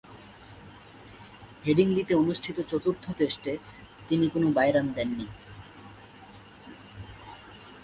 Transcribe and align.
হেডিংলিতে 1.65 2.13
অনুষ্ঠিত 2.15 2.57
চতুর্থ 2.71 3.05
টেস্টে 3.17 3.53
তিনি 4.09 4.25
কোন 4.33 4.43
বাই 4.55 4.69
রান 4.71 4.87
দেননি। 4.95 5.27